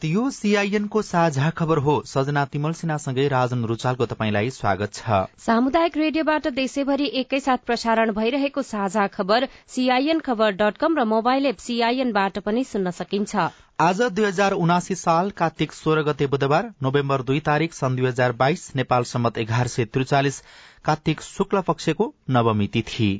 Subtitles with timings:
[0.00, 5.96] सुप्रभात यो सीआईएनको साझा खबर हो। सजना तिमल सिन्हासँगै राजन रुचालको तपाईँलाई स्वागत छ। सामुदायिक
[5.96, 12.38] रेडियोबाट देशैभरि एकैसाथ प्रसारण भइरहेको साझा खबर सीआईएन खबर डट कम र मोबाइल एप सीआईएनबाट
[12.40, 13.36] पनि सुन्न सकिन्छ।
[13.80, 18.32] आज दुई हजार उनासी साल कार्तिक सोह्र गते बुधबार नोभेम्बर दुई तारीक सन् दुई हजार
[18.34, 20.42] बाइस नेपाल सम्मत एघार सय त्रिचालिस
[20.84, 23.10] कार्तिक शुक्ल पक्षको नवमी तिथि।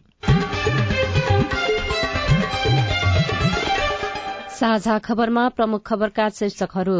[4.61, 6.97] साझा खबरमा प्रमुख खबरका शीर्षकहरू।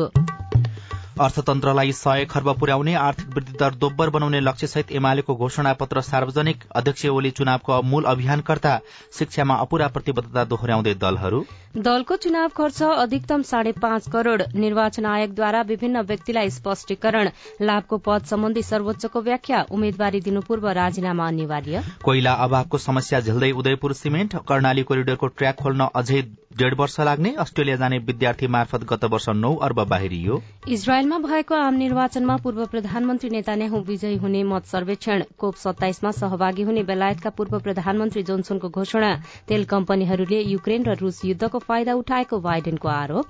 [1.21, 7.07] अर्थतन्त्रलाई सय खर्ब पुर्याउने आर्थिक वृद्धि दर दोब्बर बनाउने लक्ष्यसहित एमालेको घोषणा पत्र सार्वजनिक। अध्यक्ष
[7.07, 8.79] ओली चुनावको मूल अभियानकर्ता
[9.13, 16.01] शिक्षामा अपूरा प्रतिबद्धता दोहोर्याउँदै दलहरू। दलको चुनाव खर्च अधिकतम साढे पाँच करोड़। निर्वाचन आयोगद्वारा विभिन्न
[16.03, 17.29] व्यक्तिलाई स्पष्टीकरण।
[17.63, 23.93] लाभको पद सम्बन्धी सर्वोच्चको व्याख्या उम्मेद्वारी दिनु पूर्व राजीनामा अनिवार्य। कोइला अभावको समस्या झेल्दै उदयपुर
[23.95, 26.23] सिमेन्ट कर्णाली कोरिडोरको ट्र्याक खोल्न अझै
[26.59, 31.75] डेढ़ वर्ष लाग्ने। अस्ट्रेलिया जाने विद्यार्थी मार्फत गत वर्ष नौ अर्ब बाहिरियो। इजरायलमा भएको आम
[31.77, 38.23] निर्वाचनमा पूर्व प्रधानमन्त्री नेतान्याहु विजयी हुने मत सर्वेक्षण। कोप सत्ताइसमा सहभागी हुने बेलायतका पूर्व प्रधानमन्त्री
[38.25, 39.15] जोन्सनको घोषणा।
[39.49, 43.27] तेल कम्पनीहरूले युक्रेन र रूस युद्धको फाइदा उठाएको बाइडेनको आरोप।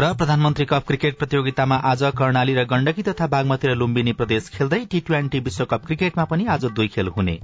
[0.00, 4.84] र प्रधानमन्त्री कप क्रिकेट प्रतियोगितामा आज कर्णाली र गण्डकी तथा बागमती र लुम्बिनी प्रदेश खेल्दै
[4.90, 7.40] टी ट्वेन्टी विश्वकप क्रिकेटमा पनि आज दुई खेल हुने।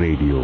[0.00, 0.40] रेडियो।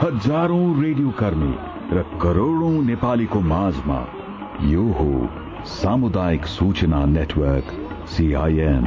[0.00, 1.52] हजारौं रेडियो कर्मी
[1.92, 3.98] र करोड़ौं नेपालीको माझमा
[4.62, 5.10] यो हो
[5.66, 7.72] सामुदायिक सूचना नेटवर्क
[8.08, 8.84] सीआईएन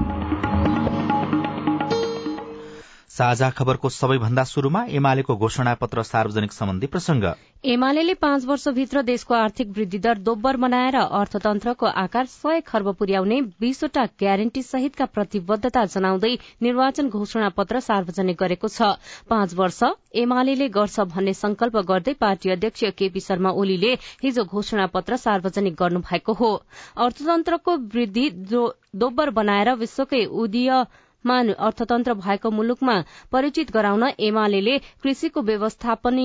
[3.14, 7.24] साझा खबरको सबैभन्दा शुरूमा एमालेको घोषणा पत्र सार्वजनिक सम्बन्धी प्रसंग
[7.74, 14.06] एमाले पाँच वर्षभित्र देशको आर्थिक वृद्धि दर दोब्बर बनाएर अर्थतन्त्रको आकार सय खर्ब पुर्याउने बीसवटा
[14.20, 18.90] ग्यारेन्टी सहितका प्रतिबद्धता जनाउँदै निर्वाचन घोषणा पत्र सार्वजनिक गरेको छ।
[19.30, 19.80] पाँच वर्ष
[20.24, 26.34] एमाले गर्छ भन्ने संकल्प गर्दै पार्टी अध्यक्ष केपी शर्मा ओलीले हिजो घोषणा पत्र सार्वजनिक गर्नुभएको
[26.34, 26.52] हो।
[26.98, 28.30] अर्थतन्त्रको वृद्धि
[29.06, 30.84] दोब्बर बनाएर विश्वकै उदीय
[31.26, 32.96] मान अर्थतन्त्र भएको मुलुकमा
[33.32, 36.20] परिचित गराउन एमाले कृषिको व्यवस्थापन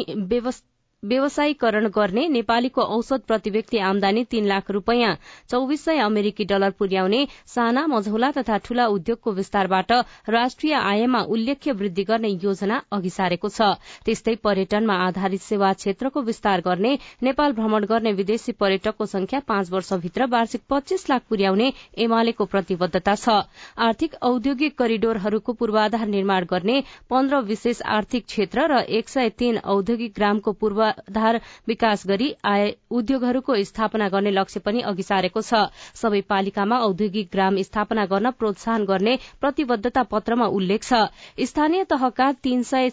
[1.02, 5.14] व्यवसायीकरण गर्ने नेपालीको औसत प्रति व्यक्ति आमदानी तीन लाख रूपियाँ
[5.50, 9.92] चौविस सय अमेरिकी डलर पुर्याउने साना मझौला तथा ठूला उद्योगको विस्तारबाट
[10.28, 13.68] राष्ट्रिय आयमा उल्लेख्य वृद्धि गर्ने योजना अघि सारेको छ।
[14.04, 20.26] त्यस्तै पर्यटनमा आधारित सेवा क्षेत्रको विस्तार गर्ने नेपाल भ्रमण गर्ने विदेशी पर्यटकको संख्या पाँच वर्षभित्र
[20.26, 23.38] वार्षिक पच्चीस लाख पुर्याउने एमालेको प्रतिबद्धता छ।
[23.78, 30.12] आर्थिक औद्योगिक करिडोरहरूको पूर्वाधार निर्माण गर्ने पन्ध्र विशेष आर्थिक क्षेत्र र एक सय तीन औद्योगिक
[30.16, 32.28] ग्रामको पूर्व पूर्वाधार विकास गरी
[32.90, 35.66] उद्योगहरूको स्थापना गर्ने लक्ष्य पनि अघि सारेको छ।
[35.96, 41.04] सबै पालिकामा औद्योगिक ग्राम स्थापना गर्न प्रोत्साहन गर्ने प्रतिबद्धता पत्रमा उल्लेख छ।
[41.46, 42.90] स्थानीय तहका तीन सय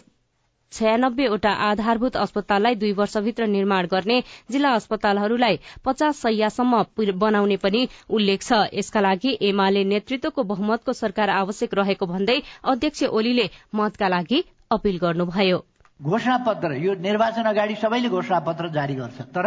[0.72, 6.82] छयानब्बेवटा आधारभूत अस्पताललाई दुई वर्षभित्र निर्माण गर्ने जिल्ला अस्पतालहरूलाई पचास सयसम्म
[7.16, 13.48] बनाउने पनि उल्लेख छ। यसका लागि एमाले नेतृत्वको बहुमतको सरकार आवश्यक रहेको भन्दै अध्यक्ष ओलीले
[13.74, 15.64] मतका लागि अपील गर्नुभयो।
[16.00, 19.46] घोषणा पत्र यो निर्वाचन अगाडि सबैले घोषणा पत्र जारी गर्छ। तर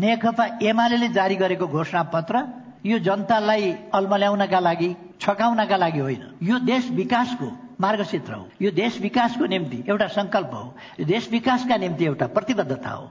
[0.00, 2.40] नेकपा एमाले जारी गरेको घोषणा पत्र
[2.84, 7.48] यो जनतालाई अल्मल्याउनका लागि छकाउनका लागि होइन। यो देश विकासको
[7.80, 12.90] मार्गचित्र हो। यो देश विकासको निम्ति एउटा संकल्प हो। यो देश विकासका निम्ति एउटा प्रतिबद्धता
[12.90, 13.10] हो।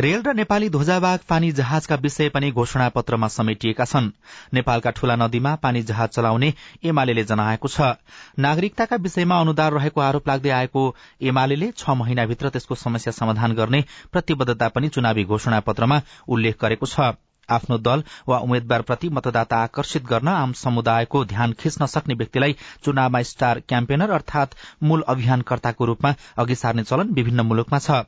[0.00, 4.10] रेल र नेपाली ध्वजाबाग पानी जहाजका विषय पनि घोषणा पत्रमा समेटिएका छन्।
[4.54, 6.52] नेपालका ठूला नदीमा पानी जहाज चलाउने
[6.84, 7.94] एमाले जनाएको छ।
[8.38, 10.82] नागरिकताका विषयमा अनुदार रहेको आरोप लाग्दै आएको
[11.22, 17.14] एमाले छ महिनाभित्र त्यसको समस्या समाधान गर्ने प्रतिबद्धता पनि चुनावी घोषणा पत्रमा उल्लेख गरेको छ।
[17.50, 23.60] आफ्नो दल वा उम्मेद्वारप्रति मतदाता आकर्षित गर्न आम समुदायको ध्यान खिच्न सक्ने व्यक्तिलाई चुनावमा स्टार
[23.68, 28.02] क्याम्पेनर अर्थात मूल अभियानकर्ताको रूपमा अघि सार्ने चलन विभिन्न मुलुकमा छ।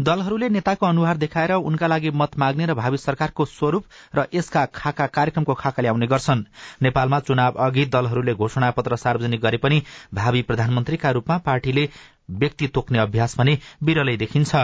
[0.00, 3.84] दलहरूले नेताको अनुहार देखाएर उनका लागि मत माग्ने र भावी सरकारको स्वरूप
[4.16, 6.44] र यसका खाका कार्यक्रमको खाका ल्याउने गर्छन्।
[6.82, 9.82] नेपालमा चुनाव अघि दलहरूले घोषणा पत्र सार्वजनिक गरे पनि
[10.14, 11.88] भावी प्रधानमन्त्रीका रूपमा पार्टीले
[12.30, 14.54] व्यक्ति तोक्ने अभ्यास भने विरलै देखिन्छ।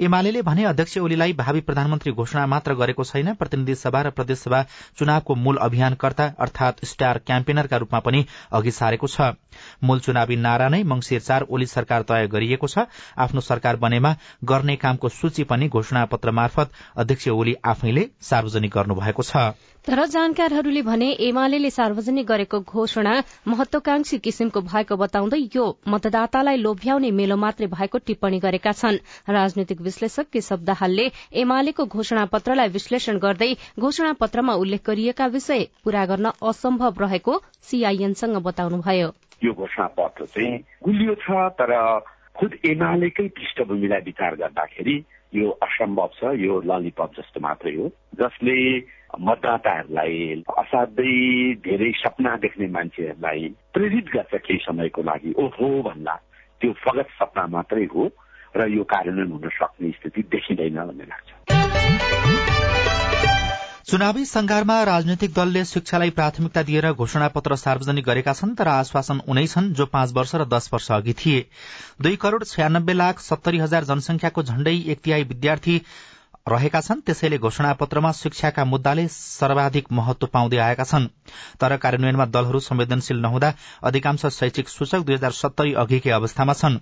[0.00, 4.62] एमाले भने अध्यक्ष ओलीलाई भावी प्रधानमन्त्री घोषणा मात्र गरेको छैन। प्रतिनिधि सभा र प्रदेशसभा
[4.98, 9.32] चुनावको मूल अभियानकर्ता अर्थात स्टार क्याम्पेनरका रूपमा पनि अघि सारेको छ।
[9.84, 12.86] मूल चुनावी नारा नै मंगिर चार ओली सरकार तय गरिएको छ।
[13.18, 14.14] आफ्नो सरकार बनेमा
[14.44, 19.36] गर्ने कामको सूची पनि घोषणा पत्र मार्फत अध्यक्ष ओली आफैले सार्वजनिक गर्नुभएको छ।
[19.86, 23.14] तर जानकारहरूले भने एमाले सार्वजनिक गरेको घोषणा
[23.48, 28.98] महत्वाकांक्षी किसिमको भएको बताउँदै यो मतदातालाई लोभ्याउने मेलो मात्रै भएको टिप्पणी गरेका छन्।
[29.28, 31.06] राजनैतिक विश्लेषक केशव दाहालले
[31.42, 38.36] एमालेको घोषणा पत्रलाई विश्लेषण गर्दै घोषणा पत्रमा उल्लेख गरिएका विषय पूरा गर्न असम्भव रहेको सीआईएनसँग
[38.46, 39.10] बताउनुभयो।
[39.42, 41.74] यो घोषणा पत्र चाहिँ गुलियो छ तर
[42.38, 44.96] खुद एमालेकै पृष्ठभूमिलाई विचार गर्दाखेरि
[45.34, 48.56] यो असम्भव छ यो ललिपप जस्तो मात्रै हो। जसले
[49.20, 56.14] मतदाताहरूलाई असाध्यै धेरै सपना देख्ने मान्छेहरूलाई प्रेरित गर्छ केही समयको लागि। ओहो भन्दा
[56.60, 58.08] त्यो फगत सपना मात्रै हो
[58.56, 61.28] र यो कार्यान्वयन हुन सक्ने स्थिति देखिँदैन भन्ने लाग्छ।
[63.90, 69.46] चुनावी संघारमा राजनैतिक दलले शिक्षालाई प्राथमिकता दिएर घोषणा पत्र सार्वजनिक गरेका छन् तर आश्वासन उनै
[69.46, 71.40] छन् जो पाँच वर्ष र दश वर्ष अघि थिए।
[72.02, 75.76] दुई करोड़ छयानब्बे लाख सत्तरी हजार जनसंख्याको झण्डै एक तिहाई विद्यार्थी
[76.46, 81.06] रहेका छन्। त्यसैले घोषणापत्रमा शिक्षाका मुद्दाले सर्वाधिक महत्व पाउँदै आएका छन्।
[81.60, 83.52] तर कार्यान्वयनमा दलहरू संवेदनशील नहुँदा
[83.82, 86.78] अधिकांश शैक्षिक सूचक दुई हजार सत्तरी अघिकै अवस्थामा छन्।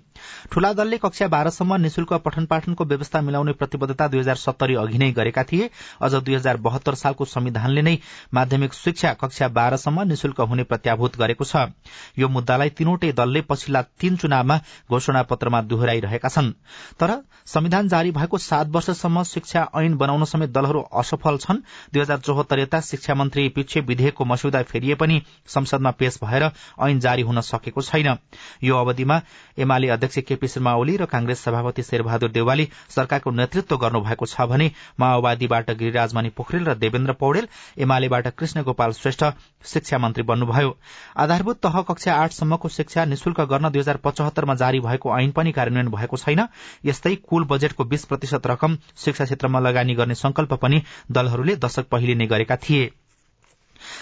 [0.51, 5.11] ठूला दलले कक्षा बाह्रसम्म निशुल्क पठन पाठनको व्यवस्था मिलाउने प्रतिबद्धता दुई हजार सत्तरी अघि नै
[5.11, 5.69] गरेका थिए।
[6.01, 7.97] अझ दुई हजार बहत्तर सालको संविधानले नै
[8.33, 11.69] माध्यमिक शिक्षा कक्षा बाह्रसम्म निशुल्क हुने प्रत्याभूत गरेको छ।
[12.17, 14.57] यो मुद्दालाई तीनवटै दलले पछिल्ला तीन चुनावमा
[14.89, 16.51] घोषणा पत्रमा दोहोऱ्याइरहेका छन्।
[16.97, 21.57] तर संविधान जारी भएको सात वर्षसम्म शिक्षा ऐन बनाउन समेत दलहरू असफल छन्।
[21.93, 26.43] दुई हजार चौहत्तर यता शिक्षा मन्त्री पछि विधेयकको मस्यौदा फेरिए पनि संसदमा पेश भएर
[26.81, 28.17] ऐन जारी हुन सकेको छैन।
[28.63, 29.21] यो अवधिमा
[29.57, 34.71] एमाले अध्यक्ष केपी शर्मा ओली र कांग्रेस सभापति शेरबहादुर देवाली सरकारको नेतृत्व गर्नुभएको छ भने
[34.99, 37.47] माओवादीबाट गिरिराजमणि पोखरेल र देवेन्द्र पौडेल
[37.77, 39.23] एमालेबाट कृष्ण गोपाल श्रेष्ठ
[39.65, 40.75] शिक्षा मन्त्री बन्नुभयो।
[41.17, 45.91] आधारभूत तह कक्षा आठसम्मको शिक्षा निशुल्क गर्न दुई हजार पचहत्तरमा जारी भएको ऐन पनि कार्यान्वयन
[45.91, 46.47] भएको छैन।
[46.85, 52.15] यस्तै कुल बजेटको बीस प्रतिशत रकम शिक्षा क्षेत्रमा लगानी गर्ने संकल्प पनि दलहरूले दशक पहिले
[52.15, 52.89] नै गरेका थिए।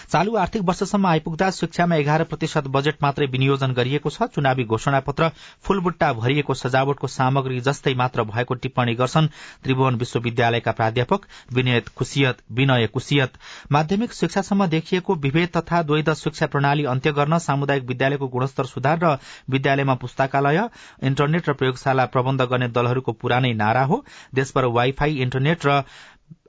[0.07, 5.29] चालू आर्थिक वर्षसम्म आइपुग्दा शिक्षामा एघार प्रतिशत बजेट मात्रै विनियोजन गरिएको छ। चुनावी घोषणा पत्र
[5.63, 9.27] फूलबुट्टा भरिएको सजावटको सामग्री जस्तै मात्र भएको टिप्पणी गर्छन्
[9.63, 13.37] त्रिभुवन विश्वविद्यालयका प्राध्यापक विनय कुसियत।
[13.71, 19.17] माध्यमिक शिक्षासम्म देखिएको विभेद तथा द्वैध शिक्षा प्रणाली अन्त्य गर्न सामुदायिक विद्यालयको गुणस्तर सुधार र
[19.49, 20.59] विद्यालयमा पुस्तकालय
[21.03, 24.03] इन्टरनेट र प्रयोगशाला प्रबन्ध गर्ने दलहरूको पुरानै नारा हो।
[24.35, 25.81] देशभर वाईफाई इन्टरनेट र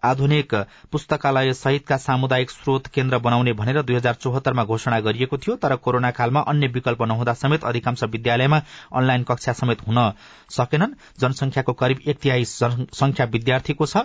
[0.05, 0.55] आधुनिक
[0.93, 6.11] पुस्तकालय सहितका सामुदायिक स्रोत केन्द्र बनाउने भनेर दुई हजार चौहत्तरमा घोषणा गरिएको थियो तर कोरोना
[6.11, 8.61] कालमा अन्य विकल्प नहुँदा समेत अधिकांश विद्यालयमा
[8.93, 9.99] अनलाइन कक्षा समेत हुन
[10.50, 13.97] सकेनन्। जनसंख्याको करिब एक तिहाई संख्या विद्यार्थीको छ।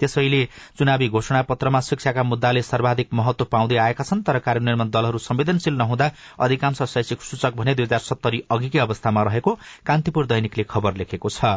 [0.00, 0.44] त्यसैले
[0.78, 6.10] चुनावी घोषणा पत्रमा शिक्षाका मुद्दाले सर्वाधिक महत्व पाउँदै आएका छन् तर कार्यान्वयनमा दलहरू संवेदनशील नहुँदा
[6.40, 11.54] अधिकांश शैक्षिक सूचक भने दुई हजार सत्तरी अघिकै अवस्थामा रहेको कान्तिपुर दैनिकले खबर लेखेको छ।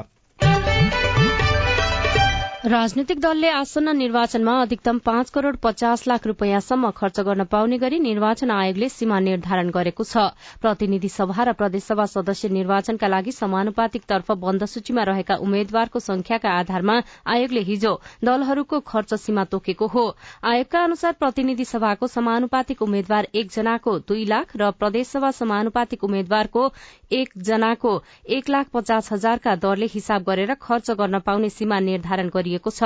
[2.67, 8.51] राजनैतिक दलले आसन्न निर्वाचनमा अधिकतम पाँच करोड़ पचास लाख रूपियाँसम्म खर्च गर्न पाउने गरी निर्वाचन
[8.51, 10.23] आयोगले सीमा निर्धारण गरेको छ।
[10.59, 16.95] प्रतिनिधि सभा र प्रदेशसभा सदस्य निर्वाचनका लागि समानुपातिक तर्फ बन्द सूचीमा रहेका उम्मेद्वारको संख्याका आधारमा
[17.27, 17.93] आयोगले हिजो
[18.23, 20.05] दलहरूको खर्च सीमा तोकेको हो।
[20.45, 26.67] आयोगका अनुसार प्रतिनिधि सभाको समानुपातिक उम्मेद्वार एकजनाको दुई लाख र प्रदेशसभा समानुपातिक उम्मेद्वारको
[27.13, 27.95] एक जनाको
[28.33, 32.83] एक लाख पचास हजारका दरले हिसाब गरेर खर्च गर्न पाउने सीमा निर्धारण गरिएको गरिएको छ।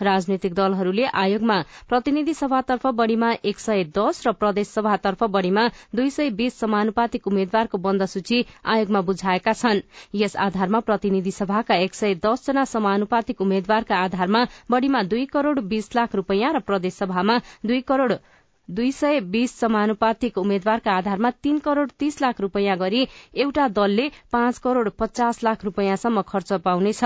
[0.00, 6.30] राजनैतिक दलहरूले आयोगमा प्रतिनिधि सभातर्फ बढ़ीमा एक सय दश र प्रदेश सभातर्फ बढ़ीमा दुई सय
[6.30, 9.80] बीस समानुपातिक उम्मेद्वारको बन्द सूची आयोगमा बुझाएका छन्।
[10.14, 15.94] यस आधारमा प्रतिनिधि सभाका एक सय दश जना समानुपातिक उम्मेद्वारका आधारमा बढ़ीमा दुई करोड़ बीस
[15.96, 18.12] लाख रूपियाँ र प्रदेश सभामा दुई करोड़
[18.68, 23.06] दुई सय बीस समानुपातिक उम्मेद्वारका आधारमा तीन करोड़ तीस लाख रूपियाँ गरी
[23.36, 27.02] एउटा दलले पाँच करोड़ पचास लाख रूपियाँसम्म खर्च पाउनेछ।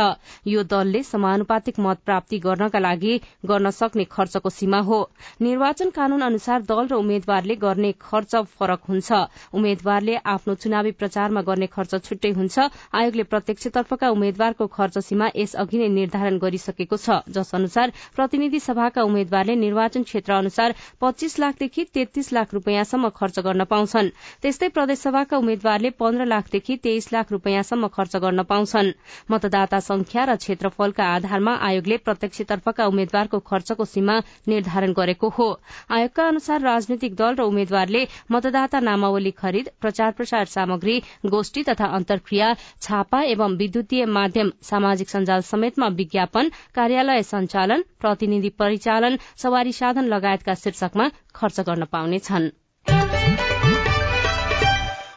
[0.46, 5.00] यो दलले समानुपातिक मत प्राप्ति गर्नका लागि गर्न सक्ने खर्चको सीमा हो।
[5.40, 9.12] निर्वाचन कानून अनुसार दल र उम्मेद्वारले गर्ने खर्च फरक हुन्छ।
[9.52, 12.58] उम्मेद्वारले आफ्नो चुनावी प्रचारमा गर्ने खर्च छुट्टै हुन्छ।
[12.94, 19.02] आयोगले प्रत्यक्षतर्फका उम्मेद्वारको खर्च सीमा यस अघि नै निर्धारण गरिसकेको छ। जस अनुसार प्रतिनिधि सभाका
[19.02, 24.08] उम्मेद्वारले निर्वाचन क्षेत्र अनुसार पच्चीस लाखदेखि तेत्तीस लाख रूपियाँसम्म खर्च गर्न पाउँछन्।
[24.42, 28.90] त्यस्तै प्रदेशसभाका उम्मेद्वारले पन्ध्र लाखदेखि तेइस लाख रूपियाँसम्म खर्च गर्न पाउँछन्।
[29.32, 34.16] मतदाता संख्या र क्षेत्रफलका आधारमा आयोगले प्रत्यक्षतर्फका उम्मेद्वारको खर्चको सीमा
[34.48, 35.48] निर्धारण गरेको हो।
[35.90, 42.52] आयोगका अनुसार राजनैतिक दल र उम्मेद्वारले मतदाता नामावली खरिद प्रचार प्रसार सामग्री गोष्ठी तथा अन्तर्क्रिया
[42.82, 50.54] छापा एवं विद्युतीय माध्यम सामाजिक सञ्जाल समेतमा विज्ञापन कार्यालय सञ्चालन प्रतिनिधि परिचालन सवारी साधन लगायतका
[50.58, 52.50] शीर्षकमा खर्च गर्न पाउनेछन्।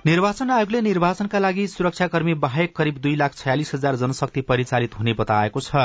[0.06, 5.60] निर्वाचन आयोगले निर्वाचनका लागि सुरक्षाकर्मी बाहेक करिब दुई लाख छयालिस हजार जनशक्ति परिचालित हुने बताएको
[5.62, 5.76] छ।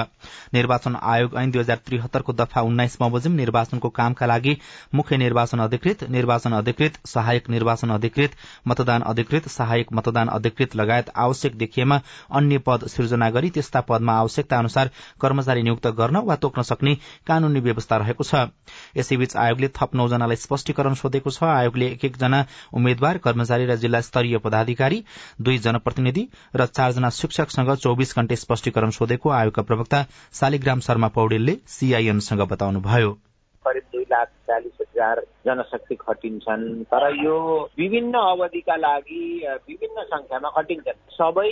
[0.54, 4.56] निर्वाचन आयोग ऐन दुई हजार त्रिहत्तरको दफा उन्नाइस बमोजिम निर्वाचनको कामका लागि
[4.94, 8.36] मुख्य निर्वाचन अधिकृत निर्वाचन अधिकृत सहायक निर्वाचन अधिकृत
[8.68, 12.00] मतदान अधिकृत सहायक मतदान अधिकृत लगायत आवश्यक देखिएमा
[12.32, 16.94] अन्य पद सृजना गरी त्यस्ता पदमा आवश्यकता अनुसार कर्मचारी नियुक्त गर्न वा तोक्न सक्ने
[17.26, 18.48] कानूनी व्यवस्था रहेको छ।
[18.96, 24.38] यसैबीच आयोगले थप नौजनालाई स्पष्टीकरण सोधेको छ। आयोगले एक एकजना उम्मेद्वार कर्मचारी र जिल्ला स्तरीय
[24.38, 25.02] पदाधिकारी
[25.40, 32.48] दुई जनप्रतिनिधि र चारजना शिक्षकसँग चौविस घण्टे स्पष्टीकरण सोधेको आयोगका प्रवक्ता शालिग्राम शर्मा पौडेलले सीआईएनसँग
[32.48, 33.12] बताउनुभयो।
[33.64, 37.36] करिब दुई लाख चालिस हजार जनशक्ति खटिन्छन्। तर यो
[37.78, 39.22] विभिन्न अवधिका लागि
[39.68, 41.50] विभिन्न संख्यामा खटिन्छन्। सबै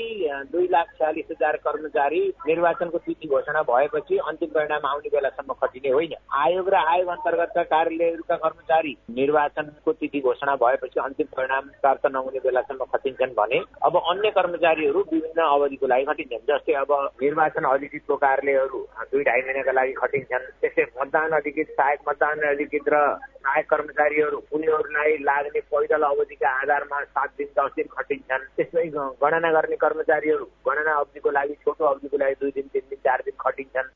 [0.53, 6.15] दुई लाख चालिस हजार कर्मचारी निर्वाचनको तिथि घोषणा भएपछि अन्तिम परिणाम आउने बेलासम्म खटिने होइन।
[6.41, 12.85] आयोग र आयोग अन्तर्गतका कार्यालयहरूका कर्मचारी निर्वाचनको तिथि घोषणा भएपछि अन्तिम परिणाम प्राप्त नहुने बेलासम्म
[12.93, 18.81] खटिन्छन् भने अब अन्य कर्मचारीहरू विभिन्न अवधिको लागि खटिन्छन्। जस्तै अब निर्वाचन अधिकृतको कार्यालयहरू
[19.13, 22.97] दुई ढाई महिनाका लागि खटिन्छन्। त्यस्तै मतदान अधिकृत सहायक मतदान अधिकृत र
[23.45, 28.87] सहायक कर्मचारीहरू उनीहरूलाई लाग्ने पैदल अवधिका आधारमा सात दिन दस दिन खटिन्छन्। त्यसमै
[29.23, 33.37] गणना गर्ने कर्मचारीहरू गणना अवधिको लागि छोटो अवधिको लागि दुई दिन तिन दिन चार दिन
[33.41, 33.89] खटिन्छन्।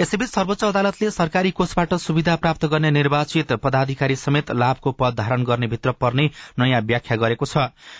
[0.00, 5.66] यसैबीच सर्वोच्च अदालतले सरकारी कोषबाट सुविधा प्राप्त गर्ने निर्वाचित पदाधिकारी समेत लाभको पद धारण गर्ने
[5.68, 6.24] भित्र पर्ने
[6.58, 7.56] नयाँ व्याख्या गरेको छ।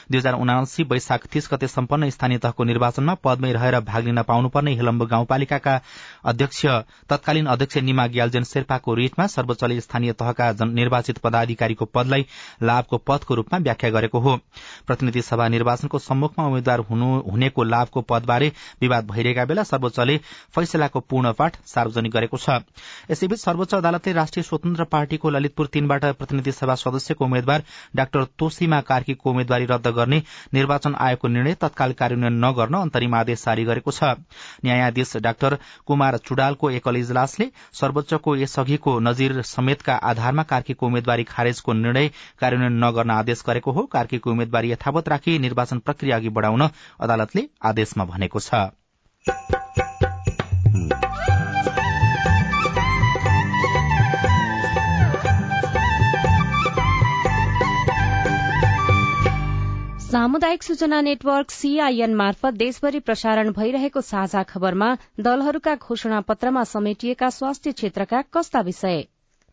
[0.08, 4.74] दुई हजार उनासी वैशाख तीस गते सम्पन्न स्थानीय तहको निर्वाचनमा पदमै रहेर भाग लिन पाउनुपर्ने
[4.74, 5.74] हिलम्बु गाउँपालिकाका
[6.24, 6.64] अध्यक्ष
[7.10, 12.26] तत्कालीन अध्यक्ष निमा ग्यालजेन शेर्पाको रिटमा सर्वोच्चले स्थानीय तहका निर्वाचित पदाधिकारीको पदलाई
[12.62, 14.36] लाभको पदको रूपमा व्याख्या गरेको हो।
[14.86, 20.16] प्रतिनिधि सभा निर्वाचनको सम्मुखमा उम्मेद्वार हुनेको लाभको पदबारे विवाद भइरहेका बेला सर्वोच्चले
[20.56, 22.62] फैसलाको पूर्ण पाठ सार्वजनिक गरेको छ।
[23.10, 27.62] यसैबीच सर्वोच्च अदालतले राष्ट्रिय स्वतन्त्र पार्टीको ललितपुर तीनबाट प्रतिनिधि सभा सदस्यको उम्मेद्वार
[27.96, 30.22] डाक्टर तोसीमा कार्कीको उम्मेद्वारी रद्द गर्ने
[30.54, 34.14] निर्वाचन आयोगको निर्णय तत्काल कार्यान्वयन नगर्न अन्तरिम आदेश जारी गरेको छ।
[34.64, 42.08] न्यायाधीश डाक्टर कुमार चुडालको एकल इजलासले सर्वोच्चको यसअघिको नजिर समेतका आधारमा कार्कीको उम्मेद्वारी खारेजको निर्णय
[42.40, 46.68] कार्यान्वयन नगर्न आदेश गरेको हो। कार्कीको उम्मेद्वारी यथावत राखी निर्वाचन प्रक्रिया अघि बढ़ाउन
[47.00, 49.61] अदालतले आदेशमा भनेको छ।
[60.12, 64.88] सामुदायिक सूचना नेटवर्क सीआईएन मार्फत देशभरि प्रसारण भइरहेको साझा खबरमा
[65.20, 69.00] दलहरूका घोषणा पत्रमा समेटिएका स्वास्थ्य क्षेत्रका कस्ता विषय?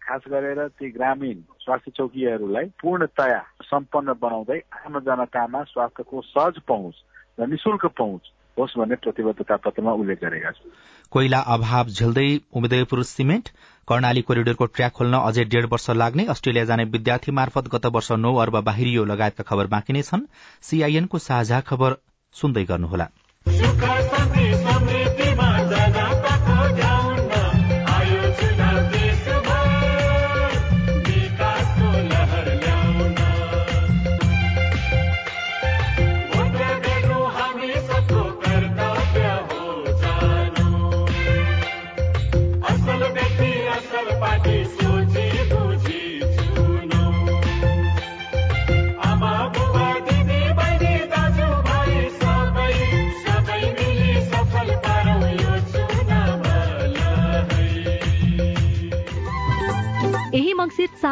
[0.01, 6.95] खास गरेर ती ग्रामीण स्वास्थ्य चौकीहरूलाई पूर्णतया सम्पन्न बनाउँदै आम जनतामा स्वास्थ्यको सहज पहुँच
[7.39, 8.21] र निशुल्क पहुँच
[8.59, 10.71] होस् भन्ने प्रतिबद्धता पत्रमा उल्लेख गरेका छन्।
[11.11, 13.49] कोइला अभाव झेल्दै उदयपुर सिमेन्ट
[13.89, 18.33] कर्णाली कोरिडोरको ट्र्याक खोल्न अझै डेढ़ वर्ष लाग्ने अस्ट्रेलिया जाने विद्यार्थी मार्फत गत वर्ष नौ
[18.43, 20.29] अर्ब बाहिरियो लगायतका खबर बाँकी नै छन्।
[20.61, 21.97] सीआईएनको साझा खबर
[22.35, 23.07] सुन्दै गर्नुहोला।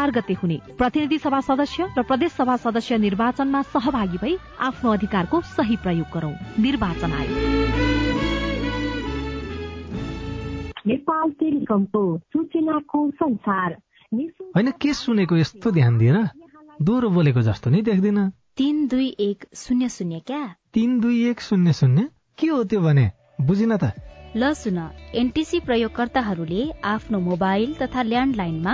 [0.07, 5.41] चार गते हुने। प्रतिनिधि सभा सदस्य र प्रदेश सभा सदस्य निर्वाचनमा सहभागी भई आफ्नो अधिकारको
[5.41, 7.37] सही प्रयोग गरौं। निर्वाचन आयोग।
[10.87, 13.77] नेपाल टेलिकमको सूचनाको संसार।
[14.55, 16.17] होइन के सुनेको यस्तो ध्यान दिएर
[16.81, 20.55] दोहोरो बोलेको जस्तो नै देख्दिन। तिन दुई एक शून्य शून्य क्या?
[20.73, 22.09] तिन दुई एक शून्य शून्य?
[22.37, 23.11] के हो त्यो भने?
[23.41, 23.91] बुझिन त।
[24.35, 24.77] ल सुन
[25.15, 28.73] एनटिसी प्रयोगकर्ताहरूले आफ्नो मोबाइल तथा ल्यान्डलाइनमा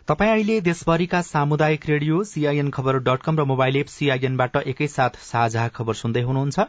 [0.11, 5.67] तपाईँ अहिले देशभरिका सामुदायिक radio C I N Khabar dot com र मोबाइल एप सीआईएनबाट एकैसाथ साझा
[5.67, 6.59] खबर सुन्दै हुनुहुन्छ।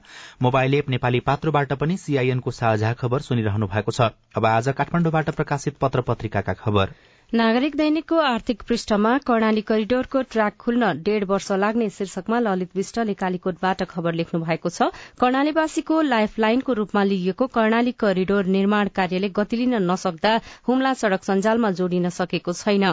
[0.43, 5.77] मोबाइल एप नेपाली पात्रोबाट पनि सीआईएनको साझा खबर सुनिरहनु भएको छ। अब आज काठमाडौँबाट प्रकाशित
[5.81, 6.95] पत्र पत्रिकाका खबर।
[7.33, 13.83] नागरिक दैनिकको आर्थिक पृष्ठमा कर्णाली करिडोरको ट्र्याक खुल्न डेढ़ वर्ष लाग्ने शीर्षकमा ललित विष्टले कालीकोटबाट
[13.89, 14.89] खबर लेख्नु भएको छ।
[15.21, 20.33] कर्णालीवासीको लाइफ लाइनको रूपमा लिइएको कर्णाली करिडोर निर्माण कार्यले गति लिन नसक्दा
[20.69, 22.85] हुम्ला सड़क सञ्जालमा जोडिन सकेको छैन।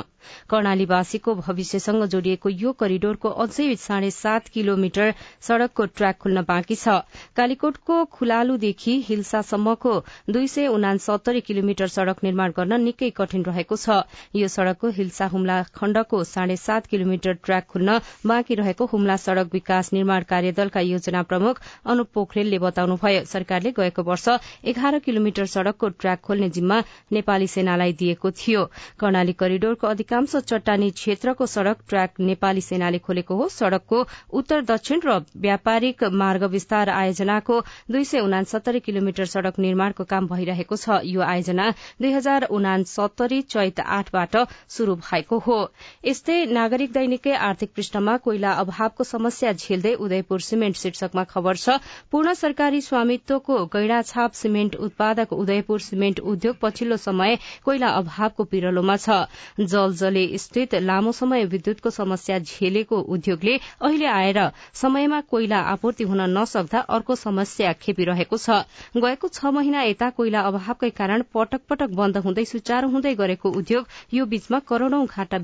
[0.50, 6.96] कर्णालीवासीको भविष्यसँग जोडिएको यो करिडोरको अझै साढे सात किलोमिटर सड़कको ट्र्याक खुल्न बाँकी छ।
[7.36, 9.94] कालीकोटको खुलालुदेखि हिल्सासम्मको
[10.32, 14.02] दुई सय उनासत्तरी किलोमिटर सड़क निर्माण गर्न निकै कठिन रहेको छ।
[14.36, 19.92] यो सड़कको हिल्सा हुम्ला खण्डको साढे सात किलोमिटर ट्र्याक खुल्न बाँकी रहेको हुम्ला सड़क विकास
[19.94, 24.28] निर्माण कार्यदलका योजना प्रमुख अनुप पोखरेलले बताउनुभयो। सरकारले गएको वर्ष
[24.66, 26.80] एघार किलोमिटर सड़कको ट्र्याक खोल्ने जिम्मा
[27.12, 28.64] नेपाली सेनालाई दिएको थियो।
[29.00, 35.18] कर्णाली करिडोरको अधिकांश चट्टानी क्षेत्रको सड़क ट्र्याक नेपाली सेनाले खोलेको हो। सड़कको उत्तर दक्षिण र
[35.40, 37.60] व्यापारिक मार्ग विस्तार आयोजनाको
[37.92, 41.70] दुई सय उनासत्तरी किलोमिटर सड़क निर्माणको काम भइरहेको छ। यो आयोजना
[42.02, 43.80] दुई हजार उनासत्तरी चैत
[44.20, 45.58] आठबाट शुरू भएको हो।
[46.06, 51.78] यस्तै नागरिक दैनिककै आर्थिक पृष्ठमा कोइला अभावको समस्या झेल्दै उदयपुर सिमेन्ट शीर्षकमा खबर छ
[52.12, 59.20] पूर्ण सरकारी स्वामित्वको गैड़ाछाप सिमेन्ट उत्पादक उदयपुर सिमेन्ट उद्योग पछिल्लो समय कोइला अभावको पिरलोमा छ।
[59.62, 64.40] जल जले स्थित लामो समय विद्युतको समस्या झेलेको उद्योगले अहिले आएर
[64.74, 68.64] समयमा कोइला आपूर्ति हुन नसक्दा अर्को समस्या खेपिरहेको छ।
[68.98, 73.86] गएको छ महिना यता कोइला अभावकै कारण पटक पटक बन्द हुँदै सुचारू हुँदै गरेको उद्योग
[74.14, 75.38] यो बीचमा करोड़ौं घाटा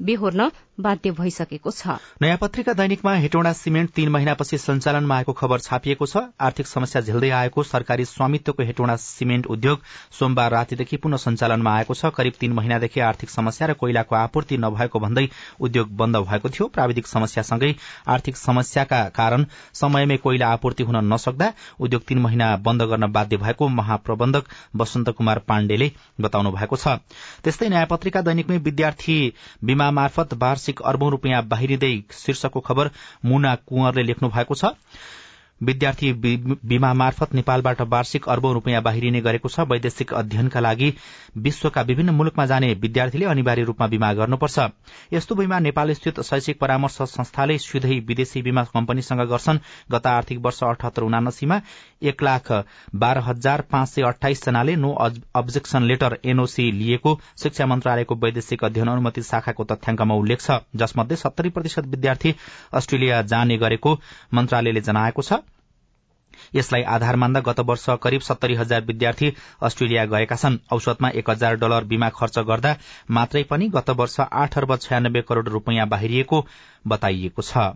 [0.00, 0.48] बेहोर्न
[0.80, 6.16] बाध्य भइसकेको छ। नयाँ पत्रिका दैनिकमा हेटौँडा सिमेन्ट तीन महिनापछि सञ्चालनमा आएको खबर छापिएको छ।
[6.40, 9.82] आर्थिक समस्या झेल्दै आएको सरकारी स्वामित्वको हेटौँडा सिमेन्ट उद्योग
[10.18, 14.98] सोमबार रातिदेखि पुनः सञ्चालनमा आएको छ। करिब तीन महिनादेखि आर्थिक समस्या र कोइलाको आपूर्ति नभएको
[15.00, 15.28] भन्दै
[15.60, 17.74] उद्योग बन्द भएको थियो। प्राविधिक समस्यासँगै
[18.08, 23.68] आर्थिक समस्याका कारण समयमै कोइला आपूर्ति हुन नसक्दा उद्योग तीन महिना बन्द गर्न बाध्य भएको
[23.70, 24.44] महाप्रबन्धक
[24.76, 26.98] वसन्त कुमार पाण्डेले बताउनु भएको छ।
[27.44, 29.16] त्यस्तै नयाँ पत्रिका दैनिकमै विद्यार्थी
[29.64, 32.90] बीमा मार्फत वार्षिक अर्बौं रूपियाँ बाहिरिँदै शीर्षकको खबर
[33.24, 34.64] मुना कुंवरले लेख्नु भएको छ।
[35.60, 40.92] विद्यार्थी बीमा मार्फत नेपालबाट वार्षिक अर्बौं रूपियाँ बाहिरिने गरेको छ। वैदेशिक अध्ययनका लागि
[41.38, 44.58] विश्वका विभिन्न मुलुकमा जाने विद्यार्थीले अनिवार्य रूपमा बीमा गर्नुपर्छ।
[45.12, 49.58] यस्तो बीमा नेपाल स्थित शैक्षिक परामर्श संस्थाले सिधै विदेशी बीमा कम्पनीसँग गर्छन्।
[49.92, 51.60] गत आर्थिक वर्ष अठहत्तर उनासीमा
[52.02, 52.50] एक लाख
[52.94, 58.88] बाह्र हजार पाँच सय अठाइस जनाले नो अब्जेक्सन लेटर एनओसी लिएको शिक्षा मन्त्रालयको वैदेशिक अध्ययन
[58.88, 62.34] अनुमति शाखाको तथ्याङ्कमा उल्लेख छ। जसमध्ये सत्तरी प्रतिशत विद्यार्थी
[62.72, 63.98] अस्ट्रेलिया जाने गरेको
[64.34, 65.42] मन्त्रालयले जनाएको छ।
[66.54, 69.32] यसलाई आधार मान्दा गत वर्ष करिब सत्तरी हजार विद्यार्थी
[69.62, 72.76] अस्ट्रेलिया गएका छन्। औसतमा एक हजार डलर बीमा खर्च गर्दा
[73.10, 76.44] मात्रै पनि गत वर्ष आठ अर्ब छयानब्बे करोड़ रूपियाँ बाहिरिएको
[76.86, 77.70] बताइएको छ।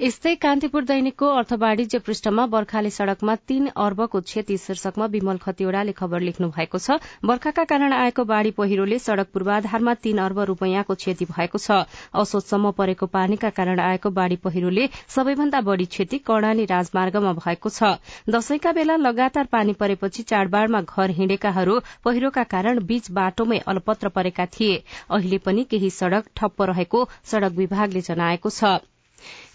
[0.00, 6.20] यस्तै कान्तिपुर दैनिकको अर्थ वाणिज्य पृष्ठमा बर्खाले सड़कमा तीन अर्बको क्षति शीर्षकमा विमल खतिवड़ाले खबर
[6.28, 6.96] लेख्नु भएको छ।
[7.30, 11.76] बर्खाका कारण आएको बाढ़ी पहिरोले सड़क पूर्वाधारमा तीन अर्ब रूपियाँको क्षति भएको छ।
[12.16, 17.92] औसतसम्म परेको पानीका कारण आएको बाढ़ी पहिरोले सबैभन्दा बढ़ी क्षति कर्णाली राजमार्गमा भएको छ।
[18.30, 24.80] दशैंका बेला लगातार पानी परेपछि चाडबाड़मा घर हिँडेकाहरू पहिरोका कारण बीच बाटोमै अलपत्र परेका थिए।
[25.10, 28.80] अहिले पनि केही सड़क ठप्प रहेको सड़क विभागले जनाएको छ।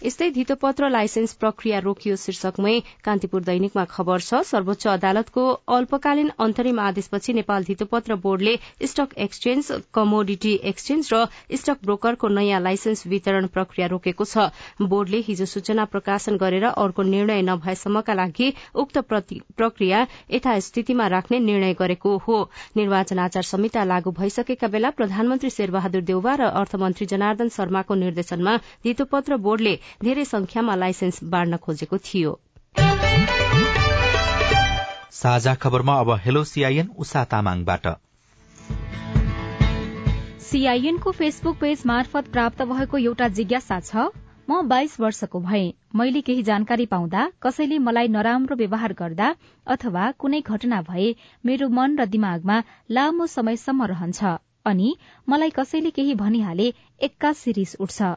[0.06, 2.74] यस्तै धितोपत्र लाइसेन्स प्रक्रिया रोकियो शीर्षकमै
[3.08, 8.56] कान्तिपुर दैनिकमा खबर छ सर्वोच्च अदालतको अल्पकालीन अन्तरिम आदेशपछि नेपाल धितोपत्र बोर्डले
[8.92, 11.22] स्टक एक्सचेन्ज कमोडिटी एक्सचेन्ज र
[11.62, 14.48] स्टक ब्रोकरको नयाँ लाइसेन्स वितरण प्रक्रिया रोकेको छ।
[14.90, 18.48] बोर्डले हिजो सूचना प्रकाशन गरेर अर्को निर्णय नभएसम्मका लागि
[18.82, 22.36] उक्त प्रक्रिया यथास्थितिमा राख्ने निर्णय गरेको हो।
[22.76, 29.36] निर्वाचन आचार संहिता लागू भइसकेका बेला प्रधानमन्त्री शेरबहादुर देउवा र अर्थमन्त्री जनार्दन शर्माको निर्देशनमा धितोपत्र
[29.56, 32.32] बोर्डले धेरै संख्यामा लाइसेन्स बाँड्न खोजेको थियो।
[35.16, 37.86] साझा खबरमा अब हेलो सीआईएन उषा तामाङबाट।
[40.46, 44.04] सीआईएनको फेसबुक पेज मार्फत प्राप्त भएको एउटा जिज्ञासा छ
[44.48, 45.64] म बाइस वर्षको भए।
[45.96, 49.30] मैले केही जानकारी पाउँदा कसैले मलाई नराम्रो व्यवहार गर्दा
[49.66, 51.08] अथवा कुनै घटना भए
[51.44, 54.92] मेरो मन र दिमागमा लामो समयसम्म रहन्छ अनि
[55.28, 56.68] मलाई कसैले केही भनिहाले
[57.08, 58.14] एक्कासी रिस उठ्छ।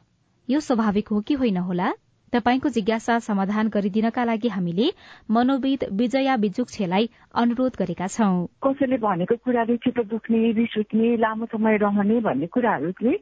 [0.49, 1.91] यो स्वाभाविक हो कि होइन होला?
[2.33, 4.87] तपाईँको जिज्ञासा समाधान गरिदिनका लागि हामीले
[5.31, 11.77] मनोविद विजया बिजुक्छेलाई अनुरोध गरेका छौं। कसैले भनेको कुराले चित्त दुख्ने रिस उठ्ने लामो समय
[11.77, 13.13] रहने भन्ने कुराहरूले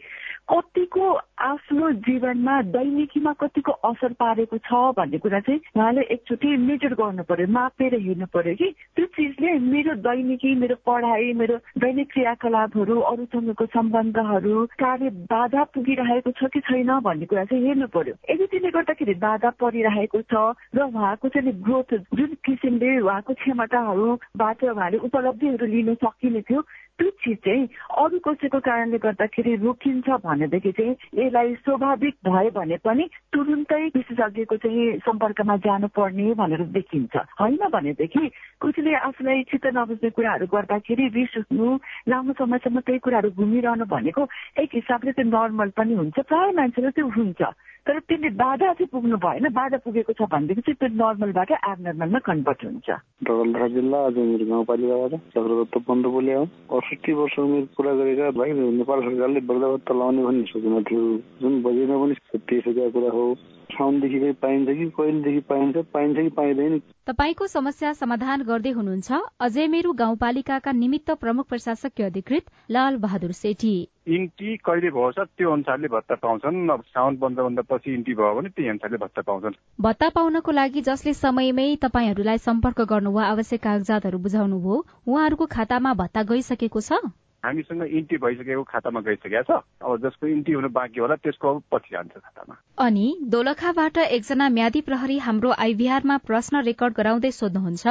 [0.50, 1.08] कतिको
[1.42, 7.48] आफ्नो जीवनमा दैनिकीमा कतिको असर पारेको छ भन्ने कुरा चाहिँ उहाँले एकचोटि मेजर गर्नु पर्यो
[7.50, 14.66] मापेर हेर्नु पर्यो कि त्यो चिजले मेरो दैनिकी मेरो पढाइ मेरो दैनिक क्रियाकलापहरू अरूसँगको सम्बन्धहरू
[14.78, 19.50] कार्य बाधा पुगिरहेको छ कि छैन भन्ने कुरा चाहिँ हेर्नु पर्यो यदि त्यसले गर्दाखेरि बाधा
[19.60, 26.64] परिरहेको छ र उहाँको चाहिँ ग्रोथ जुन किसिमले उहाँको क्षमताहरूबाट उहाँले उपलब्धिहरू लिन सकिने थियो
[27.00, 27.64] त्यो चिज चाहिँ
[27.98, 34.98] अरू कसैको कारणले गर्दाखेरि रोकिन्छ भनेदेखि चाहिँ यसलाई स्वाभाविक भयो भने पनि तुरुन्तै विशेषज्ञको चाहिँ
[35.06, 38.24] सम्पर्कमा जानुपर्ने भनेर देखिन्छ। होइन भनेदेखि
[38.62, 41.68] कसैले आफूलाई चित्त नबुझ्ने कुराहरू गर्दाखेरि रिस उठ्नु
[42.10, 44.28] लामो समयसम्म त्यही कुराहरू घुमिरहनु भनेको
[44.62, 47.42] एक हिसाबले चाहिँ नर्मल पनि हुन्छ। प्रायः मान्छेलाई त्यो हुन्छ।
[47.88, 52.64] तर त्यसले बाधा चाहिँ पुग्नु भएन बाधा पुगेको छ भनेदेखि चाहिँ त्यो नर्मलबाट एबनर्मलमा कन्भर्ट
[52.66, 52.90] हुन्छ।
[53.24, 56.44] डगलधरा जिल्ला अजमेर गाउँपालिकाबाट चक्रदत्त पन्त बोले हो।
[56.78, 61.04] अठसठी वर्ष उमेर पुरा गरेका भाइ नेपाल सरकारले वृद्ध भत्ता लाउने भन्ने सोचेन थियो।
[61.42, 63.26] जुन बजेटमा पनि तेइस हजार कुरा हो।
[63.72, 69.92] साउनदेखि पाइन्छ कि कहिलेदेखि पाइन्छ पाइन्छ कि पाइँदैन। तपाईँको समस्या समाधान गर्दै हुनुहुन्छ अझै मेरो
[69.94, 73.76] गाउँपालिकाका निमित्त प्रमुख प्रशासकीय अधिकृत लाल बहादुर सेठी।
[74.08, 78.50] इन्टी कहिले भयो छ त्यो अनुसारले भत्ता पाउँछन्। अब साउन बन्द पछि इन्टी भयो भने
[78.50, 84.18] त्यही अनुसारले भत्ता पाउँछन्। भत्ता पाउनको लागि जसले समयमै तपाईँहरूलाई सम्पर्क गर्नु वा आवश्यक कागजातहरू
[84.20, 87.04] बुझाउनु भयो उहाँहरूको खातामा भत्ता गइसकेको छ?
[87.44, 91.90] हामीसँग इन्टी भइसकेको खातामा गइसकेको छ। अब जसको इन्टी हुनु बाँकी होला त्यसको अब पछि
[91.92, 97.88] जान्छ खातामा। अनि दोलखाबाट एकजना म्यादी प्रहरी हाम्रो आइभीआरमा प्रश्न रेकर्ड गराउँदै सोध्नुहुन्छ